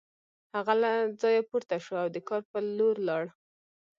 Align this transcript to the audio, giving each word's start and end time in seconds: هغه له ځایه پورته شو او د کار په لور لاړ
هغه 0.55 0.73
له 0.83 0.91
ځایه 1.21 1.41
پورته 1.49 1.75
شو 1.83 1.93
او 2.03 2.07
د 2.15 2.17
کار 2.27 2.41
په 2.51 2.57
لور 2.77 2.95
لاړ 3.07 3.23